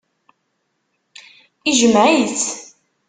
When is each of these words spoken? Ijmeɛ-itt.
Ijmeɛ-itt. 1.69 2.47